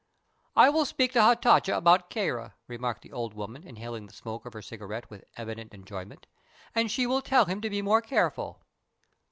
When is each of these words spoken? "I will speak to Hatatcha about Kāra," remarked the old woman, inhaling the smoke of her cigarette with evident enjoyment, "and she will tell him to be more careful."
"I 0.55 0.69
will 0.71 0.85
speak 0.85 1.13
to 1.13 1.21
Hatatcha 1.21 1.77
about 1.77 2.09
Kāra," 2.09 2.53
remarked 2.67 3.03
the 3.03 3.11
old 3.11 3.35
woman, 3.35 3.61
inhaling 3.63 4.07
the 4.07 4.13
smoke 4.15 4.47
of 4.47 4.53
her 4.53 4.61
cigarette 4.63 5.11
with 5.11 5.23
evident 5.37 5.75
enjoyment, 5.75 6.25
"and 6.73 6.89
she 6.89 7.05
will 7.05 7.21
tell 7.21 7.45
him 7.45 7.61
to 7.61 7.69
be 7.69 7.83
more 7.83 8.01
careful." 8.01 8.63